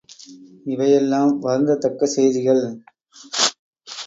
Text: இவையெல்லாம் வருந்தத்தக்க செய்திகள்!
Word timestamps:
இவையெல்லாம் 0.65 1.33
வருந்தத்தக்க 1.39 2.05
செய்திகள்! 2.05 2.63